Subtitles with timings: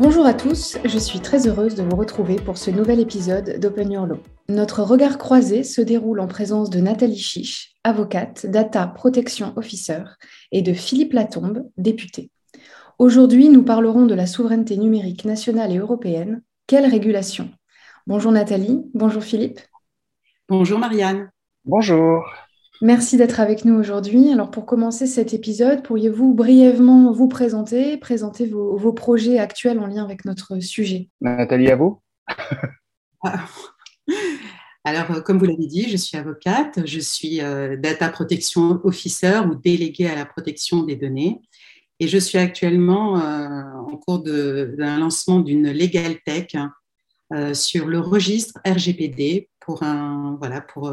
[0.00, 3.92] Bonjour à tous, je suis très heureuse de vous retrouver pour ce nouvel épisode d'Open
[3.92, 4.18] Your Law.
[4.48, 10.02] Notre regard croisé se déroule en présence de Nathalie Chiche, avocate, Data Protection Officer,
[10.50, 12.30] et de Philippe Latombe, député.
[12.98, 16.42] Aujourd'hui, nous parlerons de la souveraineté numérique nationale et européenne.
[16.66, 17.50] Quelle régulation?
[18.06, 19.60] Bonjour Nathalie, bonjour Philippe.
[20.48, 21.30] Bonjour Marianne.
[21.64, 22.24] Bonjour.
[22.82, 24.32] Merci d'être avec nous aujourd'hui.
[24.32, 30.02] Alors pour commencer cet épisode, pourriez-vous brièvement vous présenter, présenter vos, projets actuels en lien
[30.02, 31.08] avec notre sujet?
[31.20, 32.02] Nathalie, à vous.
[34.84, 39.42] Alors, euh, comme vous l'avez dit, je suis avocate, je suis euh, data protection officer
[39.48, 41.40] ou déléguée à la protection des données.
[42.00, 43.62] Et je suis actuellement euh,
[43.92, 46.56] en cours d'un lancement d'une Legal Tech
[47.54, 50.92] sur le registre RGPD pour un, voilà, pour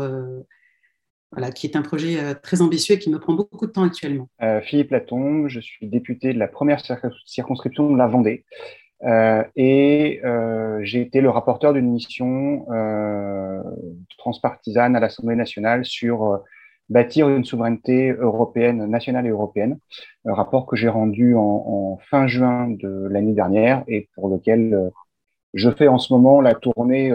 [1.32, 3.84] voilà, qui est un projet euh, très ambitieux et qui me prend beaucoup de temps
[3.84, 4.30] actuellement.
[4.42, 6.82] Euh, Philippe Latombe, je suis député de la première
[7.26, 8.46] circonscription de la Vendée.
[9.04, 10.22] Euh, et
[10.82, 12.66] j'ai été le rapporteur d'une mission
[14.18, 16.42] transpartisane à l'Assemblée nationale sur
[16.90, 19.78] bâtir une souveraineté européenne, nationale et européenne,
[20.26, 24.92] un rapport que j'ai rendu en, en, fin juin de l'année dernière et pour lequel
[25.54, 27.14] je fais en ce moment la tournée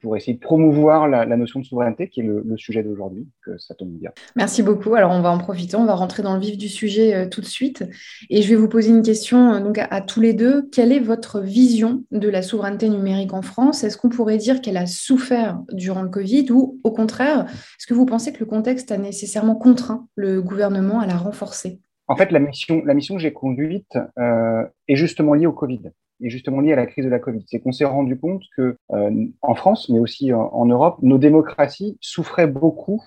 [0.00, 3.74] pour essayer de promouvoir la, notion de souveraineté, qui est le, sujet d'aujourd'hui, que ça
[3.74, 4.10] tombe bien.
[4.36, 4.94] Merci beaucoup.
[4.94, 7.40] Alors, on va en profiter, on va rentrer dans le vif du sujet euh, tout
[7.40, 7.84] de suite.
[8.30, 10.68] Et je vais vous poser une question euh, donc, à, tous les deux.
[10.70, 13.84] Quelle est votre vision de la souveraineté numérique en France?
[13.84, 17.94] Est-ce qu'on pourrait dire qu'elle a souffert durant le Covid ou, au contraire, est-ce que
[17.94, 21.80] vous pensez que le contexte a nécessairement contraint le gouvernement à la renforcer?
[22.06, 25.90] En fait, la mission, la mission que j'ai conduite euh, est justement liée au Covid
[26.22, 27.44] est justement lié à la crise de la Covid.
[27.46, 31.98] C'est qu'on s'est rendu compte que euh, en France, mais aussi en, Europe, nos démocraties
[32.00, 33.02] souffraient beaucoup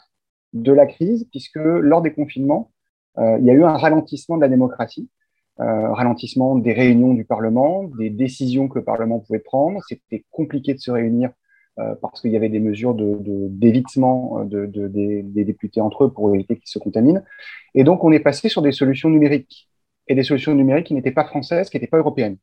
[0.53, 2.72] de la crise, puisque lors des confinements,
[3.18, 5.09] euh, il y a eu un ralentissement de la démocratie,
[5.59, 9.81] euh, ralentissement des réunions du Parlement, des décisions que le Parlement pouvait prendre.
[9.88, 11.31] C'était compliqué de se réunir
[12.02, 16.34] parce qu'il y avait des mesures d'évitement de, de, des, des députés entre eux pour
[16.34, 17.24] éviter qu'ils se contaminent.
[17.75, 19.69] Et donc, on est passé sur des solutions numériques
[20.07, 22.38] et des solutions numériques qui n'étaient pas françaises, qui n'étaient pas européennes.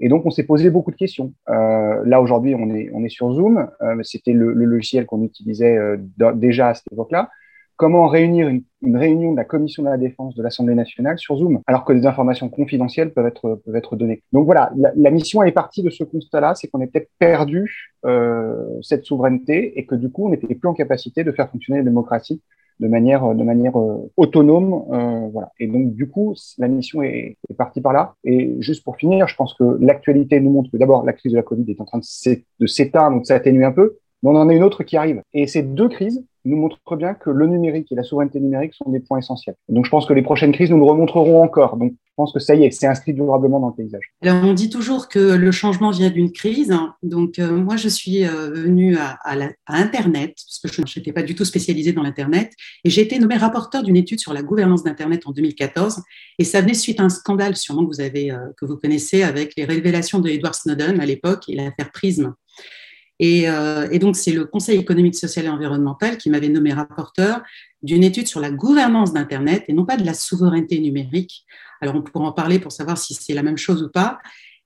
[0.00, 1.34] Et donc, on s'est posé beaucoup de questions.
[1.48, 3.68] Euh, là, aujourd'hui, on est, on est sur Zoom.
[3.82, 5.96] Euh, C'était le, logiciel qu'on utilisait euh,
[6.34, 7.30] déjà à cette époque-là.
[7.76, 11.36] Comment réunir une, une, réunion de la Commission de la Défense de l'Assemblée nationale sur
[11.36, 14.22] Zoom, alors que des informations confidentielles peuvent être, peuvent être données.
[14.32, 18.64] Donc voilà, la, la mission est partie de ce constat-là, c'est qu'on était perdu euh,
[18.82, 21.84] cette souveraineté et que du coup, on n'était plus en capacité de faire fonctionner la
[21.84, 22.40] démocratie
[22.80, 24.84] de manière, de manière euh, autonome.
[24.92, 25.52] Euh, voilà.
[25.58, 28.14] Et donc, du coup, la mission est, est, partie par là.
[28.24, 31.36] Et juste pour finir, je pense que l'actualité nous montre que d'abord, la crise de
[31.36, 33.98] la Covid est en train de s'éteindre, donc ça atténue un peu.
[34.22, 35.22] Mais on en a une autre qui arrive.
[35.32, 38.90] Et ces deux crises nous montrent bien que le numérique et la souveraineté numérique sont
[38.90, 39.56] des points essentiels.
[39.68, 41.76] Donc je pense que les prochaines crises nous le remontreront encore.
[41.76, 44.02] Donc je pense que ça y est, c'est inscrit durablement dans le paysage.
[44.22, 46.72] Alors on dit toujours que le changement vient d'une crise.
[47.02, 49.18] Donc euh, moi je suis euh, venue à,
[49.66, 52.52] Internet, parce que je n'étais pas du tout spécialisée dans l'Internet,
[52.84, 56.02] et j'ai été nommée rapporteur d'une étude sur la gouvernance d'Internet en 2014.
[56.38, 59.22] Et ça venait suite à un scandale sûrement que vous, avez, euh, que vous connaissez
[59.22, 62.34] avec les révélations de Edward Snowden à l'époque et l'affaire Prism.
[63.20, 67.42] Et, euh, et donc, c'est le Conseil économique, social et environnemental qui m'avait nommé rapporteur
[67.82, 71.44] d'une étude sur la gouvernance d'Internet et non pas de la souveraineté numérique.
[71.80, 74.18] Alors, on pourra en parler pour savoir si c'est la même chose ou pas.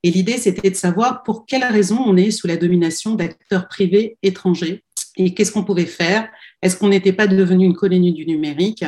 [0.02, 4.16] Et l'idée, c'était de savoir pour quelles raisons on est sous la domination d'acteurs privés
[4.22, 4.84] étrangers
[5.16, 6.28] et qu'est-ce qu'on pouvait faire.
[6.62, 8.84] Est-ce qu'on n'était pas devenu une colonie du numérique?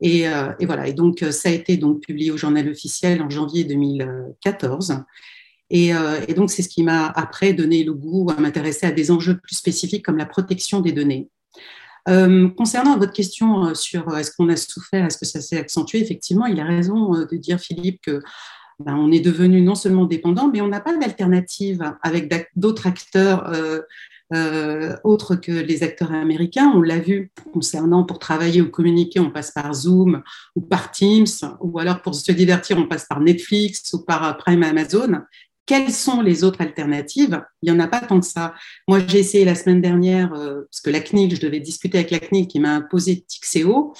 [0.00, 0.88] Et, euh, et, voilà.
[0.88, 5.04] Et donc, ça a été donc publié au journal officiel en janvier 2014.
[5.70, 8.90] Et, euh, et donc, c'est ce qui m'a après donné le goût à m'intéresser à
[8.90, 11.28] des enjeux plus spécifiques comme la protection des données.
[12.08, 16.00] Euh, concernant votre question euh, sur est-ce qu'on a souffert, est-ce que ça s'est accentué,
[16.00, 18.20] effectivement, il a raison de dire, Philippe, que
[18.80, 23.52] ben, on est devenu non seulement dépendant, mais on n'a pas d'alternative avec d'autres acteurs
[25.02, 26.72] autres que les acteurs américains.
[26.74, 30.22] On l'a vu concernant pour travailler ou communiquer, on passe par Zoom
[30.56, 31.26] ou par Teams,
[31.60, 35.24] ou alors pour se divertir, on passe par Netflix ou par Prime Amazon.
[35.70, 37.44] Quelles sont les autres alternatives?
[37.62, 38.54] Il n'y en a pas tant que ça.
[38.88, 42.10] Moi, j'ai essayé la semaine dernière, euh, parce que la CNIL, je devais discuter avec
[42.10, 43.94] la CNIL qui m'a imposé Tixeo.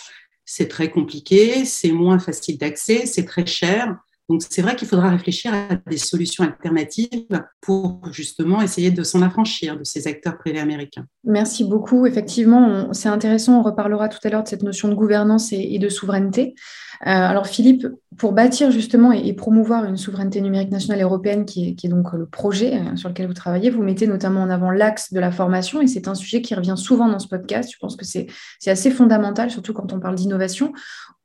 [0.45, 3.97] C'est très compliqué, c'est moins facile d'accès, c'est très cher.
[4.29, 9.23] Donc, c'est vrai qu'il faudra réfléchir à des solutions alternatives pour justement essayer de s'en
[9.23, 11.05] affranchir de ces acteurs privés américains.
[11.25, 12.07] Merci beaucoup.
[12.07, 13.59] Effectivement, c'est intéressant.
[13.59, 16.55] On reparlera tout à l'heure de cette notion de gouvernance et, de souveraineté.
[17.03, 17.87] Alors Philippe,
[18.19, 22.79] pour bâtir justement et, promouvoir une souveraineté numérique nationale européenne, qui est, donc le projet
[22.97, 26.09] sur lequel vous travaillez, vous mettez notamment en avant l'axe de la formation, et c'est
[26.09, 27.71] un sujet qui revient souvent dans ce podcast.
[27.73, 28.27] Je pense que c'est
[28.67, 30.73] assez fondamental, surtout quand on parle d'innovation.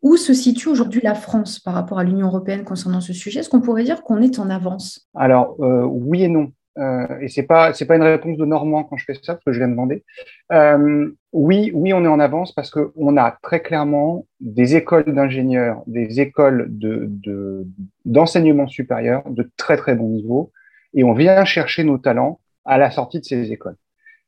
[0.01, 3.41] Où se situe aujourd'hui la France par rapport à l'Union européenne concernant ce sujet?
[3.41, 5.09] Est-ce qu'on pourrait dire qu'on est en avance?
[5.15, 6.51] Alors, oui et non.
[6.77, 9.43] Euh, et c'est pas c'est pas une réponse de Normand quand je fais ça, parce
[9.45, 10.03] que je viens de demander.
[10.51, 15.05] Euh, oui, oui, on est en avance parce que on a très clairement des écoles
[15.13, 17.65] d'ingénieurs, des écoles de
[18.03, 20.51] d'enseignement supérieur de très très bon niveau,
[20.93, 23.77] et on vient chercher nos talents à la sortie de ces écoles.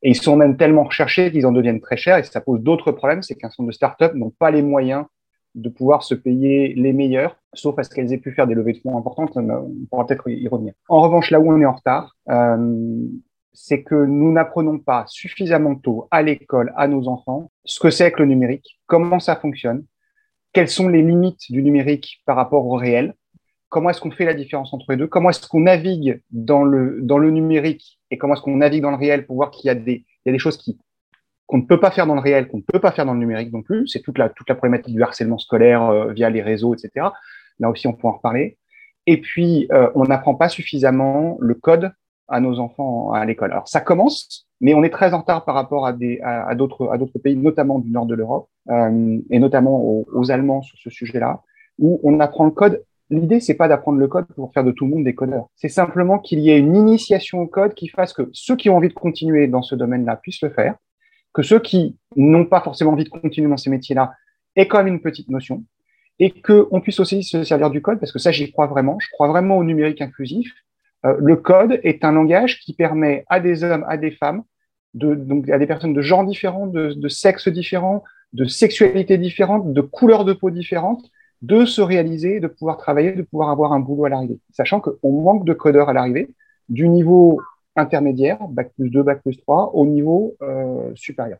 [0.02, 2.92] Et ils sont même tellement recherchés qu'ils en deviennent très chers, et ça pose d'autres
[2.92, 5.04] problèmes, c'est qu'un certain nombre de startups n'ont pas les moyens
[5.54, 8.74] de pouvoir se payer les meilleurs, sauf à ce qu'elles aient pu faire des levées
[8.74, 10.74] de fonds importantes, on pourra peut-être y revenir.
[10.88, 13.06] En revanche, là où on est en retard, euh,
[13.52, 18.12] c'est que nous n'apprenons pas suffisamment tôt à l'école, à nos enfants, ce que c'est
[18.12, 19.84] que le numérique, comment ça fonctionne,
[20.52, 23.14] quelles sont les limites du numérique par rapport au réel,
[23.68, 27.00] comment est-ce qu'on fait la différence entre les deux, comment est-ce qu'on navigue dans le,
[27.02, 29.70] dans le numérique et comment est-ce qu'on navigue dans le réel pour voir qu'il y
[29.70, 30.78] a des, il y a des choses qui
[31.48, 33.18] qu'on ne peut pas faire dans le réel, qu'on ne peut pas faire dans le
[33.20, 33.88] numérique non plus.
[33.88, 37.06] C'est toute la, toute la problématique du harcèlement scolaire euh, via les réseaux, etc.
[37.60, 38.58] Là aussi, on peut en reparler.
[39.06, 41.92] Et puis, euh, on n'apprend pas suffisamment le code
[42.28, 43.52] à nos enfants à l'école.
[43.52, 47.78] Alors, ça commence, mais on est très en retard par rapport à d'autres pays, notamment
[47.78, 51.42] du nord de l'Europe euh, et notamment aux, aux, Allemands sur ce sujet-là,
[51.78, 52.84] où on apprend le code.
[53.10, 55.48] L'idée, c'est pas d'apprendre le code pour faire de tout le monde des codeurs.
[55.56, 58.76] C'est simplement qu'il y ait une initiation au code qui fasse que ceux qui ont
[58.76, 60.74] envie de continuer dans ce domaine-là puissent le faire
[61.32, 64.12] que ceux qui n'ont pas forcément envie de continuer dans ces métiers-là
[64.56, 65.64] aient quand même une petite notion
[66.18, 68.98] et qu'on puisse aussi se servir du code, parce que ça, j'y crois vraiment.
[69.00, 70.52] Je crois vraiment au numérique inclusif.
[71.06, 74.42] Euh, le code est un langage qui permet à des hommes, à des femmes,
[74.94, 79.80] donc à des personnes de genres différents, de, de sexes différents, de sexualités différentes, de
[79.80, 81.04] couleurs de peau différentes,
[81.42, 84.40] de se réaliser, de pouvoir travailler, de pouvoir avoir un boulot à l'arrivée.
[84.50, 86.34] Sachant qu'on manque de codeurs à l'arrivée,
[86.68, 87.40] du niveau
[87.76, 91.38] intermédiaire, bac plus 2, bac plus 3, au niveau euh, supérieur,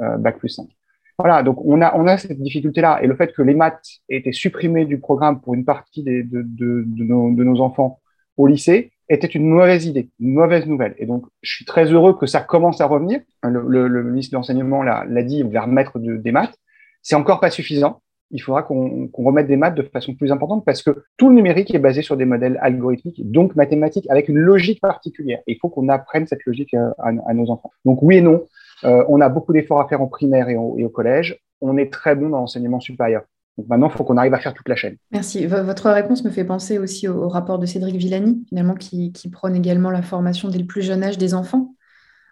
[0.00, 0.68] euh, bac plus 5.
[1.18, 3.00] Voilà, donc on a, on a cette difficulté-là.
[3.02, 6.22] Et le fait que les maths aient été supprimées du programme pour une partie de,
[6.22, 6.44] de,
[6.86, 8.00] de, nos, enfants
[8.36, 10.94] au lycée était une mauvaise idée, une mauvaise nouvelle.
[10.98, 13.20] Et donc, je suis très heureux que ça commence à revenir.
[13.42, 16.54] Le, le, ministre de l'Enseignement l'a dit, on va remettre des maths.
[17.02, 18.00] C'est encore pas suffisant
[18.30, 21.74] il faudra qu'on remette des maths de façon plus importante parce que tout le numérique
[21.74, 25.40] est basé sur des modèles algorithmiques, donc mathématiques, avec une logique particulière.
[25.46, 27.70] il faut qu'on apprenne cette logique à, nos enfants.
[27.84, 28.46] Donc oui et non,
[28.84, 31.40] euh, on a beaucoup d'efforts à faire en primaire et, au collège.
[31.60, 33.22] On est très bon dans l'enseignement supérieur.
[33.56, 34.96] Donc maintenant, il faut qu'on arrive à faire toute la chaîne.
[35.10, 35.46] Merci.
[35.46, 39.90] votre réponse me fait penser aussi au, rapport de Cédric Villani, finalement, qui, prône également
[39.90, 41.74] la formation dès le plus jeune âge des enfants.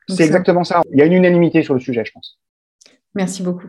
[0.08, 0.82] C'est exactement ça.
[0.92, 2.38] Il y a une unanimité sur le sujet, je pense.
[3.16, 3.66] Merci beaucoup.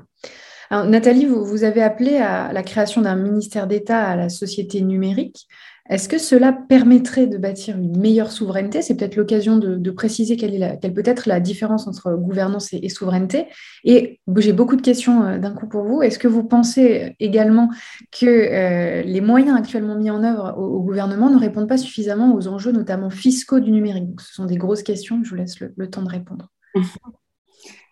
[0.70, 5.48] Nathalie, vous, avez appelé à la création d'un ministère d'État à la société numérique.
[5.90, 8.82] Est-ce que cela permettrait de bâtir une meilleure souveraineté?
[8.82, 13.48] C'est peut-être l'occasion de, préciser quelle, peut être la différence entre gouvernance et, souveraineté.
[13.84, 16.02] Et j'ai beaucoup de questions euh, d'un coup pour vous.
[16.02, 17.70] Est-ce que vous pensez également
[18.12, 22.48] que euh, les moyens actuellement mis en œuvre au, gouvernement ne répondent pas suffisamment aux
[22.48, 24.20] enjeux, notamment fiscaux du numérique?
[24.22, 25.22] Ce sont des grosses questions.
[25.24, 26.52] Je vous laisse le temps de répondre.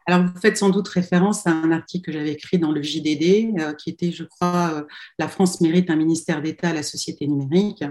[0.08, 3.60] Alors, vous faites sans doute référence à un article que j'avais écrit dans le JDD,
[3.60, 4.84] euh, qui était, je crois, euh,
[5.18, 7.84] La France mérite un ministère d'État à la société numérique.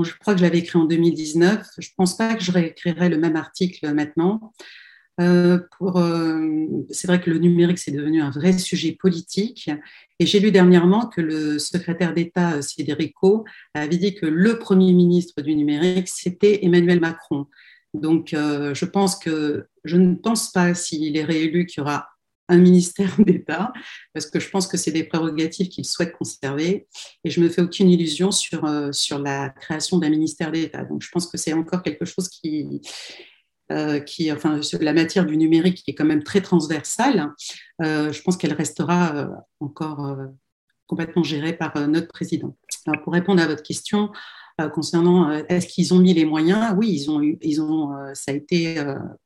[0.00, 1.66] je crois que je l'avais écrit en 2019.
[1.78, 4.52] Je ne pense pas que je réécrirai le même article maintenant.
[5.20, 5.58] Euh,
[6.90, 9.70] c'est vrai que le numérique, c'est devenu un vrai sujet politique.
[10.18, 13.44] Et j'ai lu dernièrement que le secrétaire d'État, Cédrico,
[13.74, 17.46] avait dit que le premier ministre du numérique, c'était Emmanuel Macron.
[17.94, 22.08] Donc, euh, je pense que je ne pense pas, s'il est réélu, qu'il y aura
[22.48, 23.72] un ministère d'État,
[24.12, 26.86] parce que je pense que c'est des prérogatives qu'il souhaite conserver,
[27.24, 30.84] et je me fais aucune illusion sur, euh, sur la création d'un ministère d'État.
[30.84, 32.80] Donc, je pense que c'est encore quelque chose qui,
[33.70, 37.30] euh, qui, enfin, la matière du numérique qui est quand même très transversale.
[37.80, 39.28] je pense qu'elle restera
[39.60, 40.16] encore
[40.86, 42.56] complètement gérée par notre président.
[42.86, 44.10] Alors, pour répondre à votre question,
[44.74, 46.74] concernant euh, est-ce qu'ils ont mis les moyens?
[46.76, 48.76] Oui, ils ont ils ont, euh, ça a été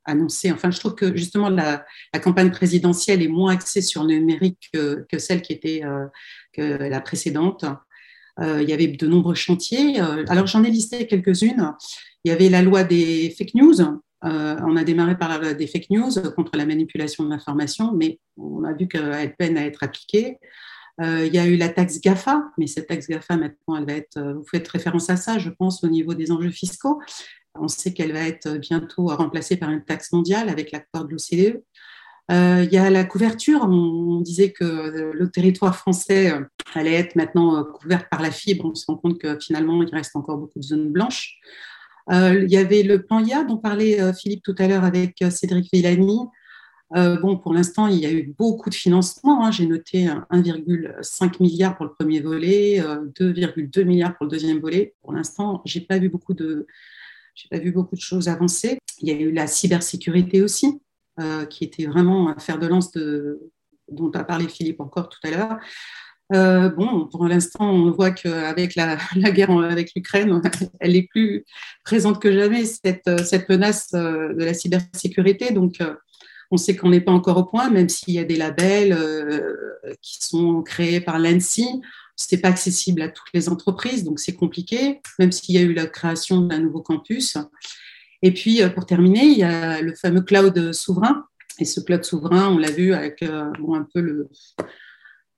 [0.04, 0.52] annoncé.
[0.52, 1.84] Enfin, je trouve que justement la,
[2.22, 5.82] campagne présidentielle est moins axée sur le numérique que, celle qui était
[6.56, 7.64] la précédente.
[8.40, 10.00] il y avait de nombreux chantiers.
[10.00, 11.72] alors j'en ai listé quelques-unes.
[12.24, 13.80] Il y avait la loi des fake news.
[14.22, 18.64] on a démarré par la des fake news contre la manipulation de l'information, mais on
[18.64, 20.38] a vu qu'elle peine à être appliquée.
[21.00, 23.92] Euh, il y a eu la taxe GAFA, mais cette taxe GAFA, maintenant, elle va
[23.92, 27.00] être, euh, vous faites référence à ça, je pense, au niveau des enjeux fiscaux.
[27.54, 31.62] On sait qu'elle va être bientôt remplacée par une taxe mondiale avec l'accord de l'OCDE.
[32.30, 33.62] Euh, il y a la couverture.
[33.64, 36.32] On, disait que le territoire français
[36.74, 38.64] allait être maintenant couvert par la fibre.
[38.64, 41.38] On se rend compte que finalement, il reste encore beaucoup de zones blanches.
[42.10, 46.18] il y avait le plan IA dont parlait Philippe tout à l'heure avec Cédric Villani.
[46.92, 49.44] Bon, pour l'instant, il y a eu beaucoup de financement.
[49.44, 49.50] Hein.
[49.50, 54.94] J'ai noté 1,5 milliard pour le premier volet, 2,2 milliards pour le deuxième volet.
[55.02, 56.66] Pour l'instant, j'ai pas vu beaucoup de,
[57.50, 58.78] pas vu beaucoup de choses avancer.
[59.00, 60.80] Il y a eu la cybersécurité aussi.
[61.18, 65.30] Euh, qui était vraiment un fer de lance dont a parlé Philippe encore tout à
[65.30, 65.56] l'heure.
[66.34, 70.42] Euh, bon, pour l'instant, on voit qu'avec la, la, guerre avec l'Ukraine,
[70.80, 71.46] elle est plus
[71.84, 75.54] présente que jamais, cette, cette menace euh, de la cybersécurité.
[75.54, 75.82] Donc,
[76.50, 78.96] on sait qu'on n'est pas encore au point, même s'il y a des labels
[80.00, 81.80] qui sont créés par l'ANSI.
[82.16, 85.62] Ce n'est pas accessible à toutes les entreprises, donc c'est compliqué, même s'il y a
[85.62, 87.36] eu la création d'un nouveau campus.
[88.22, 91.26] Et puis, euh, pour terminer, il y a le fameux cloud souverain.
[91.58, 94.28] Et ce cloud souverain, on l'a vu avec euh, un peu le,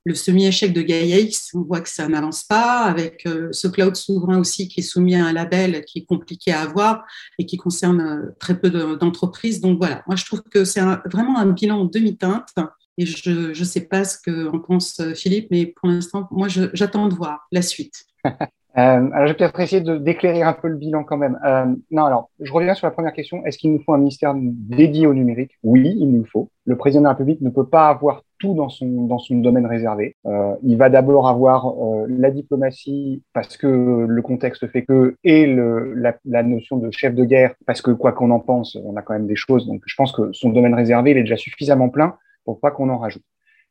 [0.09, 3.95] le semi-échec de Gaia X, on voit que ça n'avance pas, avec euh, ce cloud
[3.95, 7.05] souverain aussi qui est soumis à un label qui est compliqué à avoir
[7.39, 9.61] et qui concerne très peu d'entreprises.
[9.61, 12.55] Donc voilà, moi je trouve que c'est vraiment un bilan en demi-teinte.
[13.01, 17.15] Et je ne sais pas ce qu'en pense Philippe, mais pour l'instant, moi j'attends de
[17.15, 18.07] voir la suite.
[18.79, 21.37] Euh, alors, je vais peut-être essayer d'éclairer un peu le bilan quand même.
[21.45, 23.45] Euh, non, alors, je reviens sur la première question.
[23.45, 25.51] Est-ce qu'il nous faut un ministère dédié au numérique?
[25.65, 26.51] Oui, il nous faut.
[26.65, 29.67] Le président de la République ne peut pas avoir tout dans son dans son domaine
[29.67, 30.17] réservé.
[30.27, 33.67] Euh, il va d'abord avoir euh, la diplomatie parce que
[34.09, 37.91] le contexte fait que et le, la, la, notion de chef de guerre parce que
[37.91, 39.67] quoi qu'on en pense, on a quand même des choses.
[39.67, 42.89] Donc, je pense que son domaine réservé il est déjà suffisamment plein pour pas qu'on
[42.89, 43.25] en rajoute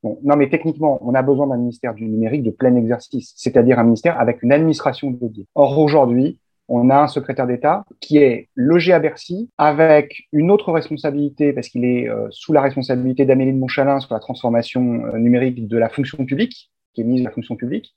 [0.04, 3.84] non, mais techniquement, on a besoin d'un ministère du numérique de plein exercice, c'est-à-dire un
[3.84, 5.48] ministère avec une administration dédiée.
[5.56, 10.72] Or, aujourd'hui, on a un secrétaire d'État qui est logé à Bercy avec une autre
[10.72, 15.18] responsabilité, parce qu'il est euh, sous la responsabilité d'Amélie de Montchalin sur la transformation euh,
[15.18, 17.96] numérique de la fonction publique, qui est ministre de la fonction publique.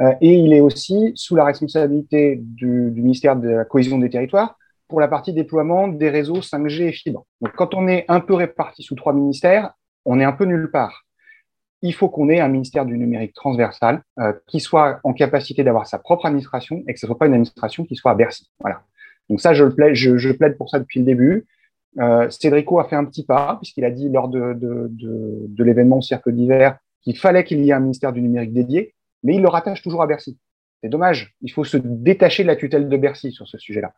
[0.00, 4.10] Euh, et il est aussi sous la responsabilité du, du, ministère de la cohésion des
[4.10, 4.56] territoires
[4.88, 7.26] pour la partie déploiement des réseaux 5G et fibre.
[7.40, 9.72] Donc, quand on est un peu réparti sous trois ministères,
[10.04, 11.04] on est un peu nulle part
[11.82, 15.86] il faut qu'on ait un ministère du numérique transversal euh, qui soit en capacité d'avoir
[15.86, 18.50] sa propre administration et que ce soit pas une administration qui soit à Bercy.
[18.60, 18.82] Voilà.
[19.28, 21.46] Donc ça, je, le plaide, pour ça depuis le début.
[21.98, 26.28] Euh, Cédrico a fait un petit pas puisqu'il a dit lors de l'événement au Cirque
[26.28, 29.82] d'hiver qu'il fallait qu'il y ait un ministère du numérique dédié, mais il le rattache
[29.82, 30.38] toujours à Bercy.
[30.82, 31.34] C'est dommage.
[31.40, 33.92] Il faut se détacher de la tutelle de Bercy sur ce sujet-là.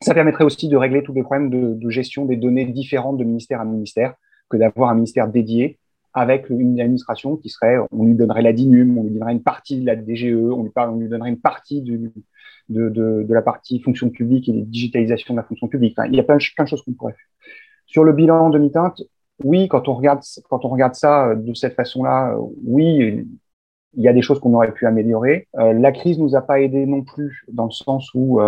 [0.00, 3.24] Ça permettrait aussi de régler tous les problèmes de, de gestion des données différentes de
[3.24, 4.14] ministère à ministère
[4.48, 5.78] que d'avoir un ministère dédié
[6.18, 9.80] avec une administration qui serait, on lui donnerait la DINUM, on lui donnerait une partie
[9.80, 14.48] de la DGE, on lui, on lui donnerait une partie de, la partie fonction publique
[14.48, 15.96] et de digitalisation de la fonction publique.
[16.06, 17.50] il y a plein, plein de choses qu'on pourrait faire.
[17.86, 19.02] Sur le bilan demi-teinte,
[19.44, 20.22] oui, quand on regarde,
[20.94, 23.24] ça euh, de cette façon-là, euh, oui,
[23.94, 25.48] il y a des choses qu'on aurait pu améliorer.
[25.56, 28.40] Euh, la crise nous a pas aidé non plus dans le sens où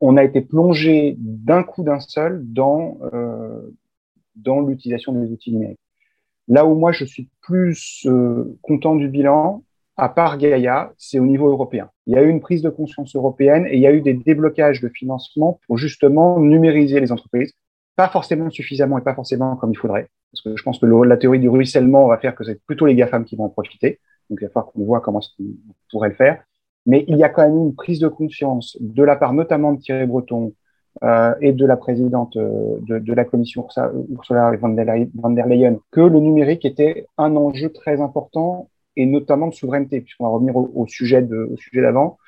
[0.00, 2.98] on a été plongé d'un coup d'un seul dans
[4.66, 5.78] l'utilisation des outils numériques.
[6.48, 9.62] Là où moi je suis plus euh, content du bilan,
[9.96, 11.90] à part Gaïa, c'est au niveau européen.
[12.06, 14.14] Il y a eu une prise de conscience européenne et il y a eu des
[14.14, 17.52] déblocages de financement pour justement numériser les entreprises.
[17.94, 20.08] Pas forcément suffisamment et pas forcément comme il faudrait.
[20.32, 22.94] Parce que je pense que la théorie du ruissellement va faire que c'est plutôt les
[22.94, 24.00] GAFAM qui vont en profiter.
[24.30, 25.44] Donc il va falloir qu'on voit comment on
[25.90, 26.42] pourrait le faire.
[26.86, 29.80] Mais il y a quand même une prise de conscience de la part notamment de
[29.80, 30.54] Thierry Breton,
[31.02, 33.66] euh, et de la présidente euh, de, de, la commission
[34.10, 39.54] Ursula von der, Leyen que le numérique était un enjeu très important et notamment de
[39.54, 42.18] souveraineté, puisqu'on va revenir au, au sujet d'avant,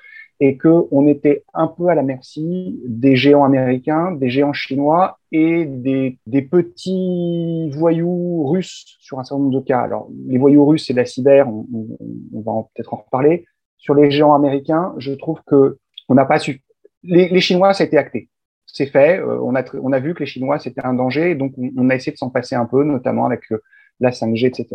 [0.40, 5.18] et que on était un peu à la merci des géants américains, des géants chinois
[5.30, 9.80] et des, des petits voyous russes sur un certain nombre de cas.
[9.80, 11.98] Alors, les voyous russes, c'est la cyber, on, on,
[12.32, 13.44] on va peut-être en reparler.
[13.76, 15.76] Sur les géants américains, je trouve que
[16.08, 16.62] on n'a pas su.
[17.02, 18.28] Les, les Chinois, ça a été acté
[18.74, 19.20] c'est fait.
[19.20, 22.18] Euh, on, a, vu que les Chinois, c'était un danger, donc on, a essayé de
[22.18, 23.62] s'en passer un peu, notamment avec euh,
[24.00, 24.68] la 5G, etc.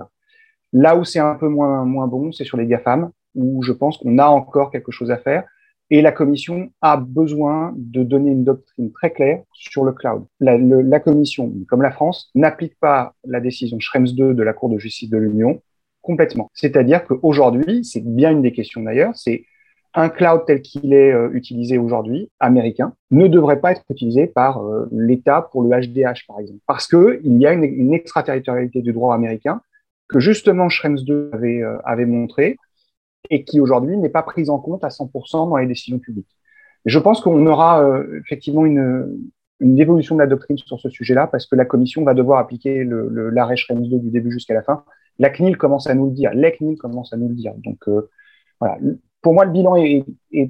[0.73, 4.17] Là où c'est un peu moins, bon, c'est sur les GAFAM, où je pense qu'on
[4.17, 5.43] a encore quelque chose à faire.
[5.91, 10.25] Et la Commission a besoin de donner une doctrine très claire sur le cloud.
[10.39, 14.69] La, la Commission, comme la France, n'applique pas la décision Schrems 2 de la Cour
[14.69, 15.61] de justice de l'Union
[16.01, 16.49] complètement.
[16.53, 19.45] C'est-à-dire qu'aujourd'hui, c'est bien une des questions d'ailleurs, c'est
[19.95, 24.63] un cloud tel qu'il est euh, utilisé aujourd'hui, américain, ne devrait pas être utilisé par
[24.63, 26.59] euh, l'État pour le HDH, par exemple.
[26.67, 29.61] Parce que il y a une, extraterritorialité du droit américain
[30.07, 32.57] que justement Schrems 2 avait, euh, avait montré
[33.29, 36.37] et qui aujourd'hui n'est pas prise en compte à 100% dans les décisions publiques.
[36.85, 37.85] Je pense qu'on aura
[38.21, 39.19] effectivement une,
[39.59, 42.85] une évolution de la doctrine sur ce sujet-là parce que la Commission va devoir appliquer
[42.85, 44.85] l'arrêt Schrems 2 du début jusqu'à la fin.
[45.19, 47.53] La CNIL commence à nous le dire, la CNIL commence à nous le dire.
[47.57, 47.89] Donc
[48.61, 48.77] voilà,
[49.21, 50.05] pour moi, le bilan est,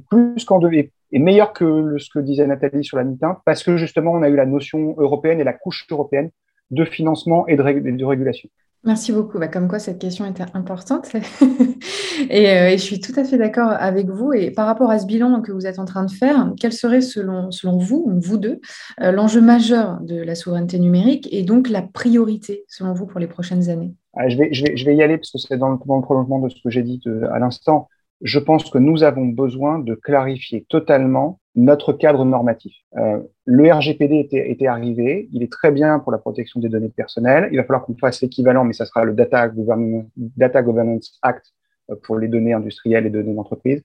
[0.10, 3.78] plus qu'en deux, est, meilleur que ce que disait Nathalie sur la MITIN parce que
[3.78, 6.30] justement, on a eu la notion européenne et la couche européenne
[6.72, 8.50] de financement et de régulation.
[8.86, 9.40] Merci beaucoup.
[9.40, 11.12] Bah, comme quoi, cette question était importante.
[12.30, 14.32] et, euh, et, je suis tout à fait d'accord avec vous.
[14.32, 17.02] Et par rapport à ce bilan que vous êtes en train de faire, quel serait,
[17.02, 18.62] selon, selon vous, vous deux,
[19.02, 23.28] euh, l'enjeu majeur de la souveraineté numérique et donc la priorité, selon vous, pour les
[23.28, 23.94] prochaines années?
[24.16, 26.02] Ah, je, vais, je, vais, je vais y aller parce que c'est dans, dans, le
[26.02, 27.02] prolongement de ce que j'ai dit
[27.34, 27.90] à l'instant.
[28.22, 32.74] Je pense que nous avons besoin de clarifier totalement notre cadre normatif.
[32.98, 37.50] Euh, le RGPD était, arrivé, il est très bien pour la protection des données personnelles.
[37.52, 41.54] Il va falloir qu'on fasse l'équivalent, mais ça sera le Data Governance, Data Governance Act
[41.90, 43.82] euh, pour les données industrielles et données d'entreprise.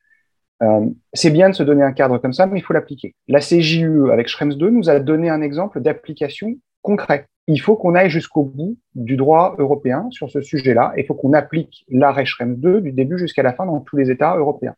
[0.63, 3.15] Euh, c'est bien de se donner un cadre comme ça, mais il faut l'appliquer.
[3.29, 7.27] La CJUE, avec Schrems 2, nous a donné un exemple d'application concret.
[7.49, 10.93] Il faut qu'on aille jusqu'au bout du droit européen sur ce sujet-là.
[10.97, 14.11] Il faut qu'on applique l'arrêt Schrems 2 du début jusqu'à la fin dans tous les
[14.11, 14.77] États européens.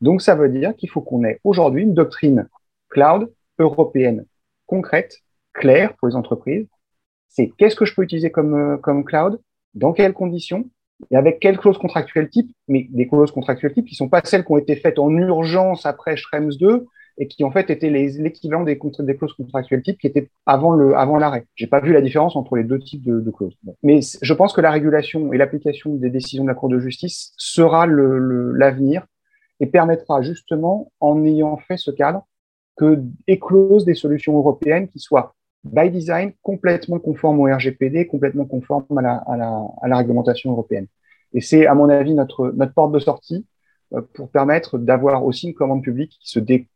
[0.00, 2.48] Donc, ça veut dire qu'il faut qu'on ait aujourd'hui une doctrine
[2.90, 4.26] cloud européenne
[4.66, 5.22] concrète,
[5.52, 6.68] claire pour les entreprises.
[7.28, 9.40] C'est qu'est-ce que je peux utiliser comme, euh, comme cloud,
[9.74, 10.68] dans quelles conditions,
[11.10, 14.44] et avec quelles clauses contractuelles type, mais des clauses contractuelles type qui sont pas celles
[14.44, 16.86] qui ont été faites en urgence après Schrems 2
[17.18, 21.16] et qui en fait étaient l'équivalent des, clauses contractuelles type qui étaient avant le avant
[21.18, 21.46] l'arrêt.
[21.54, 23.56] J'ai pas vu la différence entre les deux types de, clauses.
[23.82, 27.32] Mais je pense que la régulation et l'application des décisions de la Cour de justice
[27.36, 29.06] sera l'avenir
[29.60, 32.26] et permettra justement, en ayant fait ce cadre,
[32.76, 38.98] que éclosent des solutions européennes qui soient by design complètement conformes au RGPD, complètement conformes
[38.98, 40.86] à la réglementation européenne.
[41.32, 43.46] Et c'est, à mon avis, notre, notre porte de sortie
[43.92, 46.66] euh, pour permettre d'avoir aussi une commande publique qui se, dé,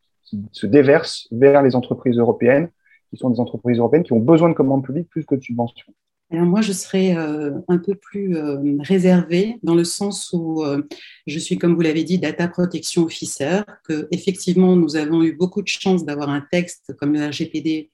[0.52, 2.70] se déverse vers les entreprises européennes,
[3.10, 5.92] qui sont des entreprises européennes qui ont besoin de commandes publiques plus que de subventions.
[6.32, 10.82] Alors moi, je serais euh, un peu plus euh, réservée dans le sens où euh,
[11.26, 15.60] je suis, comme vous l'avez dit, data protection officer, que effectivement nous avons eu beaucoup
[15.60, 17.90] de chance d'avoir un texte comme le RGPD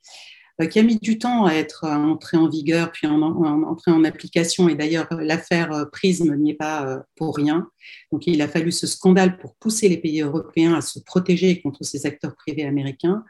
[0.71, 4.05] qui a mis du temps à être entré en vigueur puis en, en, entré en
[4.05, 4.69] application.
[4.69, 7.69] Et d'ailleurs, l'affaire Prism n'y est pas pour rien.
[8.11, 11.85] Donc, il a fallu ce scandale pour pousser les pays européens à se protéger contre
[11.85, 13.23] ces acteurs privés américains.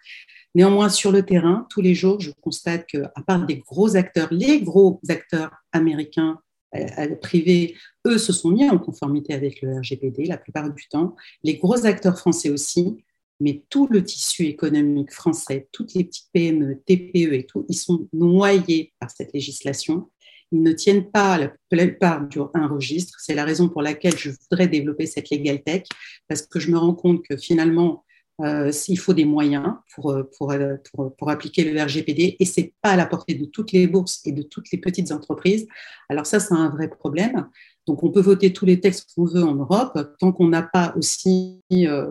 [0.56, 4.62] Néanmoins, sur le terrain, tous les jours, je constate qu'à part des gros acteurs, les
[4.62, 6.40] gros acteurs américains
[6.74, 7.74] euh, euh, privés,
[8.06, 11.14] eux, se sont mis en conformité avec le RGPD la plupart du temps.
[11.42, 13.04] Les gros acteurs français aussi,
[13.40, 18.08] mais tout le tissu économique français, toutes les petites PME, TPE et tout, ils sont
[18.12, 20.10] noyés par cette législation.
[20.52, 23.18] Ils ne tiennent pas la plupart d'un registre.
[23.20, 25.82] C'est la raison pour laquelle je voudrais développer cette Legal Tech,
[26.28, 28.05] parce que je me rends compte que finalement,
[28.42, 32.44] euh, s'il faut des moyens pour, euh, pour, euh, pour, pour, appliquer le RGPD et
[32.44, 35.66] c'est pas à la portée de toutes les bourses et de toutes les petites entreprises.
[36.10, 37.48] Alors ça, c'est un vrai problème.
[37.86, 40.92] Donc on peut voter tous les textes qu'on veut en Europe tant qu'on n'a pas
[40.98, 41.62] aussi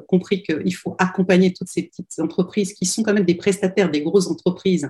[0.07, 4.01] compris qu'il faut accompagner toutes ces petites entreprises qui sont quand même des prestataires des
[4.01, 4.89] grosses entreprises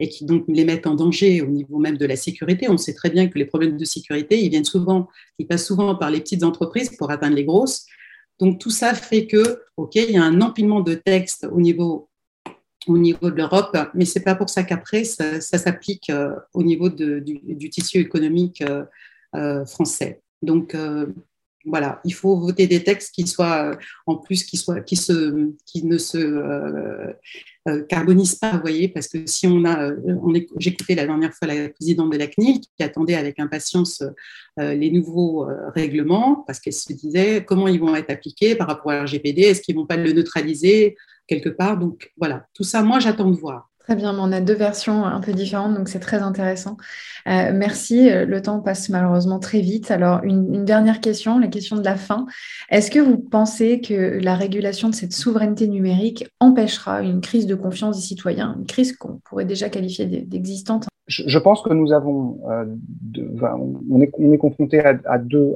[0.00, 2.68] et qui donc les mettent en danger au niveau même de la sécurité.
[2.68, 5.08] On sait très bien que les problèmes de sécurité, ils viennent souvent,
[5.38, 7.86] ils passent souvent par les petites entreprises pour atteindre les grosses.
[8.38, 12.08] Donc tout ça fait que, ok, il y a un empilement de textes au niveau
[12.86, 16.88] au niveau de l'Europe, mais c'est pas pour ça qu'après ça, s'applique euh, au niveau
[16.88, 18.84] du, tissu économique euh,
[19.34, 20.22] euh, français.
[20.42, 20.76] Donc
[21.64, 25.84] voilà, il faut voter des textes qui soient en plus qui soient qui se qui
[25.84, 26.18] ne se
[27.88, 31.48] carbonise pas, vous voyez, parce que si on a, euh, on j'écoutais la dernière fois
[31.48, 34.02] la présidente de la CNIL qui attendait avec impatience
[34.58, 38.92] euh, les nouveaux règlements, parce qu'elle se disait comment ils vont être appliqués par rapport
[38.92, 43.00] à RGPD, est-ce qu'ils vont pas le neutraliser quelque part, donc voilà, tout ça, moi
[43.00, 43.68] j'attends de voir.
[43.86, 46.76] Très bien, on a deux versions un peu différentes, donc c'est très intéressant.
[47.28, 49.92] Euh, merci, le temps passe malheureusement très vite.
[49.92, 52.26] Alors, une, dernière question, la question de la fin.
[52.68, 57.54] Est-ce que vous pensez que la régulation de cette souveraineté numérique empêchera une crise de
[57.54, 60.88] confiance des citoyens, une crise qu'on pourrait déjà qualifier d'existante?
[61.06, 62.64] Je, pense que nous avons, euh,
[63.88, 65.54] on, est, on est confronté à, deux,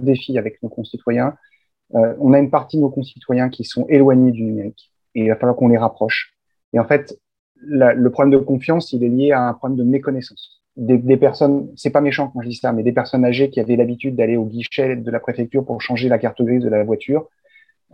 [0.00, 1.34] défis avec nos concitoyens.
[1.96, 5.28] Euh, on a une partie de nos concitoyens qui sont éloignés du numérique et il
[5.28, 6.33] va falloir qu'on les rapproche.
[6.74, 7.18] Et en fait,
[7.56, 10.60] le problème de confiance, il est lié à un problème de méconnaissance.
[10.76, 13.60] Des, des personnes, c'est pas méchant quand je dis ça, mais des personnes âgées qui
[13.60, 16.82] avaient l'habitude d'aller au guichet de la préfecture pour changer la carte grise de la
[16.82, 17.28] voiture,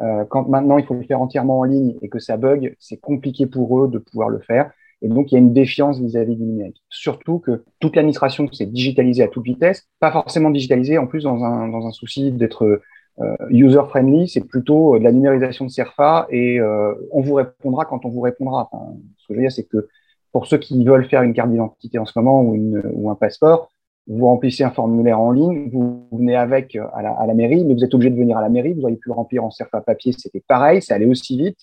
[0.00, 2.96] euh, quand maintenant il faut le faire entièrement en ligne et que ça bug, c'est
[2.96, 4.70] compliqué pour eux de pouvoir le faire.
[5.02, 6.82] Et donc, il y a une défiance vis-à-vis du numérique.
[6.88, 11.42] Surtout que toute l'administration s'est digitalisée à toute vitesse, pas forcément digitalisée, en plus dans
[11.44, 12.80] un, dans un souci d'être
[13.50, 18.20] user-friendly, c'est plutôt de la numérisation de CERFA et on vous répondra quand on vous
[18.20, 18.70] répondra.
[19.18, 19.88] Ce que je veux dire, c'est que
[20.32, 23.70] pour ceux qui veulent faire une carte d'identité en ce moment ou, un passeport,
[24.06, 27.84] vous remplissez un formulaire en ligne, vous venez avec à la, à mairie, mais vous
[27.84, 30.12] êtes obligé de venir à la mairie, vous auriez pu le remplir en CERFA papier,
[30.12, 31.58] c'était pareil, ça allait aussi vite.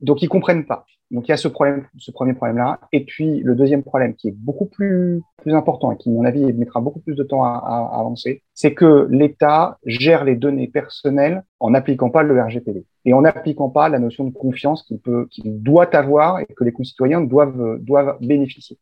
[0.00, 0.84] Donc ils comprennent pas.
[1.10, 2.80] Donc il y a ce premier problème-là.
[2.92, 6.52] Et puis le deuxième problème qui est beaucoup plus, important et qui, à mon avis,
[6.52, 11.42] mettra beaucoup plus de temps à, à, avancer, c'est que l'État gère les données personnelles
[11.58, 15.26] en n'appliquant pas le RGPD et en n'appliquant pas la notion de confiance qu'il peut,
[15.30, 18.76] qu'il doit avoir et que les concitoyens doivent, doivent bénéficier.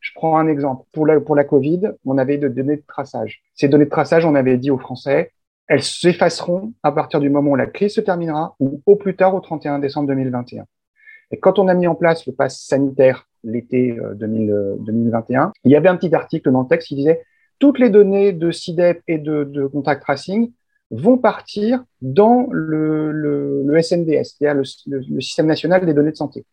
[0.00, 0.86] Je prends un exemple.
[0.92, 3.42] Pour la, pour la Covid, on avait des données de traçage.
[3.54, 5.32] Ces données de traçage, on avait dit aux Français,
[5.68, 9.34] elles s'effaceront à partir du moment où la crise se terminera ou au plus tard
[9.34, 10.64] au 31 décembre 2021.
[11.30, 15.76] Et quand on a mis en place le pass sanitaire l'été 2021, euh, il y
[15.76, 17.22] avait un petit article dans le texte qui disait
[17.58, 20.52] toutes les données de CIDEP et de, contact tracing
[20.90, 26.44] vont partir dans le, le, le SNDS, c'est-à-dire le, système national des données de santé.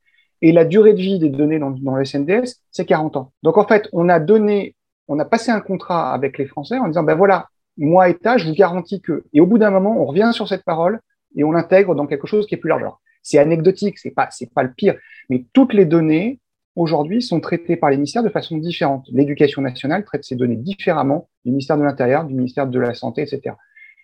[0.42, 3.32] Et la durée de vie des données dans, dans le SNDS, c'est 40 ans.
[3.44, 4.76] Donc en fait, on a donné,
[5.08, 8.48] on a passé un contrat avec les Français en disant ben voilà, moi État, je
[8.48, 9.24] vous garantis que.
[9.34, 11.00] Et au bout d'un moment, on revient sur cette parole
[11.36, 12.84] et on l'intègre dans quelque chose qui est plus large.
[13.24, 14.96] C'est anecdotique, c'est pas, c'est pas le pire,
[15.30, 16.40] mais toutes les données
[16.76, 19.08] aujourd'hui sont traitées par les ministères de façon différente.
[19.12, 23.22] L'éducation nationale traite ces données différemment du ministère de l'Intérieur, du ministère de la Santé,
[23.22, 23.56] etc.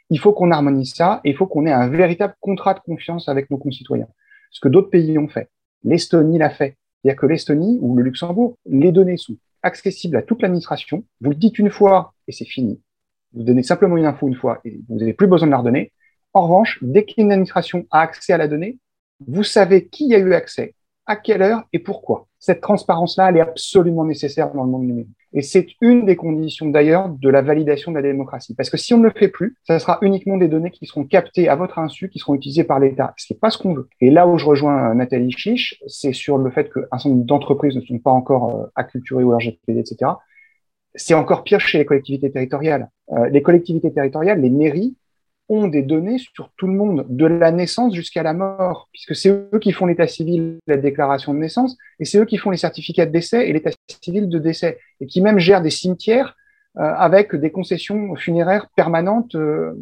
[0.09, 3.29] Il faut qu'on harmonise ça et il faut qu'on ait un véritable contrat de confiance
[3.29, 4.07] avec nos concitoyens.
[4.51, 5.49] Ce que d'autres pays ont fait.
[5.83, 6.77] L'Estonie l'a fait.
[7.01, 11.03] C'est-à-dire que l'Estonie ou le Luxembourg, les données sont accessibles à toute l'administration.
[11.21, 12.81] Vous le dites une fois et c'est fini.
[13.33, 15.91] Vous donnez simplement une info une fois et vous n'avez plus besoin de la redonner.
[16.33, 18.77] En revanche, dès qu'une administration a accès à la donnée,
[19.27, 22.27] vous savez qui a eu accès, à quelle heure et pourquoi.
[22.37, 25.09] Cette transparence-là, elle est absolument nécessaire dans le monde numérique.
[25.33, 28.55] Et c'est une des conditions d'ailleurs de la validation de la démocratie.
[28.55, 31.03] Parce que si on ne le fait plus, ça sera uniquement des données qui seront
[31.03, 33.13] captées à votre insu, qui seront utilisées par l'État.
[33.17, 33.89] Ce n'est pas ce qu'on veut.
[34.01, 37.75] Et là où je rejoins Nathalie Chiche, c'est sur le fait qu'un certain nombre d'entreprises
[37.75, 40.11] ne sont pas encore euh, acculturées au RGPD, etc.
[40.95, 42.89] C'est encore pire chez les collectivités territoriales.
[43.11, 44.95] Euh, les collectivités territoriales, les mairies,
[45.49, 49.29] ont des données sur tout le monde, de la naissance jusqu'à la mort, puisque c'est
[49.29, 52.57] eux qui font l'état civil, la déclaration de naissance, et c'est eux qui font les
[52.57, 53.71] certificats de décès et l'état
[54.03, 56.35] civil de décès, et qui même gèrent des cimetières
[56.77, 59.35] euh, avec des concessions funéraires permanentes.
[59.35, 59.73] Euh,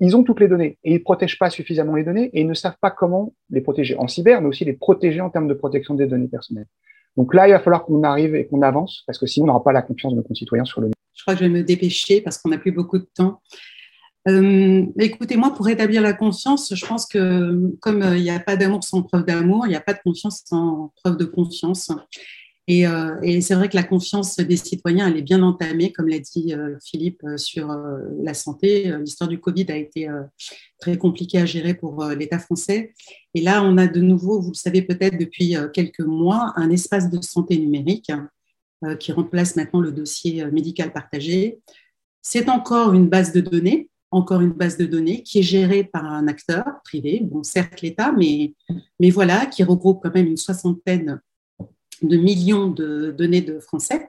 [0.00, 2.54] ils ont toutes les données et ils protègent pas suffisamment les données et ils ne
[2.54, 5.94] savent pas comment les protéger en cyber, mais aussi les protéger en termes de protection
[5.94, 6.66] des données personnelles.
[7.16, 9.64] Donc là, il va falloir qu'on arrive et qu'on avance parce que sinon, on n'aura
[9.64, 10.90] pas la confiance de nos concitoyens sur le.
[11.14, 13.40] Je crois que je vais me dépêcher parce qu'on n'a plus beaucoup de temps.
[14.28, 18.38] Euh, écoutez, moi, pour rétablir la confiance, je pense que comme euh, il n'y a
[18.38, 21.90] pas d'amour sans preuve d'amour, il n'y a pas de confiance sans preuve de confiance.
[22.68, 26.08] Et, euh, et c'est vrai que la confiance des citoyens, elle est bien entamée, comme
[26.08, 26.54] l'a dit
[26.84, 27.74] Philippe sur
[28.22, 28.94] la santé.
[29.00, 30.08] L'histoire du Covid a été
[30.78, 32.92] très compliquée à gérer pour l'État français.
[33.34, 37.10] Et là, on a de nouveau, vous le savez peut-être depuis quelques mois, un espace
[37.10, 38.12] de santé numérique
[39.00, 41.58] qui remplace maintenant le dossier médical partagé.
[42.22, 46.04] C'est encore une base de données encore une base de données qui est gérée par
[46.04, 48.54] un acteur privé, bon, certes l'État, mais,
[48.98, 51.20] mais voilà, qui regroupe quand même une soixantaine
[52.02, 54.08] de millions de données de Français.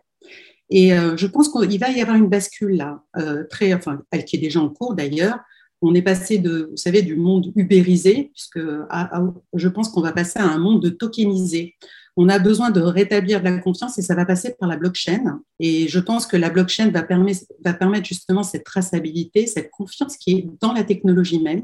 [0.70, 4.26] Et euh, je pense qu'il va y avoir une bascule là, euh, très, enfin, elle
[4.26, 5.40] qui est déjà en cours d'ailleurs.
[5.82, 10.40] On est passé de, vous savez, du monde ubérisé, puisque je pense qu'on va passer
[10.40, 11.76] à un monde de tokenisé
[12.18, 15.42] on a besoin de rétablir de la confiance et ça va passer par la blockchain.
[15.60, 20.50] Et je pense que la blockchain va permettre, justement cette traçabilité, cette confiance qui est
[20.60, 21.62] dans la technologie même.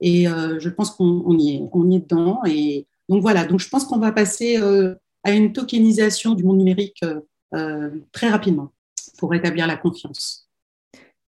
[0.00, 2.40] Et euh, je pense qu'on y est, on dedans.
[2.46, 7.04] Et donc voilà, je pense qu'on va passer euh, à une tokenisation du monde numérique
[7.54, 8.72] euh, très rapidement
[9.18, 10.47] pour rétablir la confiance.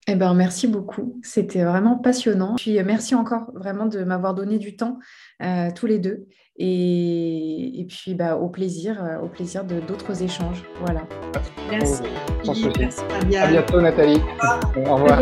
[0.08, 1.20] Eh ben, merci beaucoup.
[1.24, 2.56] C'était vraiment passionnant.
[2.56, 4.98] Puis merci encore vraiment de m'avoir donné du temps
[5.76, 6.26] tous les deux.
[6.62, 10.62] Et, et puis bah, au plaisir, euh, au plaisir de d'autres échanges.
[10.82, 11.08] Voilà.
[11.72, 12.04] Merci.
[12.46, 13.02] Merci.
[13.38, 14.22] À bientôt Nathalie.
[14.86, 15.22] Au revoir.